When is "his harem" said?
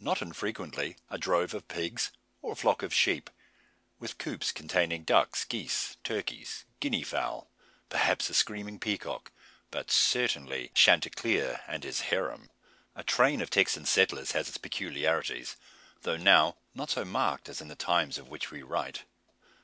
11.84-12.50